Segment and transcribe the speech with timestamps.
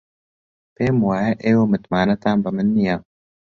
[0.75, 2.97] پێم وایە ئێوە متمانەتان بە من نییە.